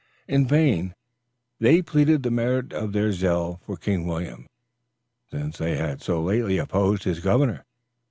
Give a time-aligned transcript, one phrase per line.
[0.27, 0.95] In vain
[1.59, 4.47] they plead the merit of their zeal for King William,
[5.29, 7.63] since they had so lately opposed his governor.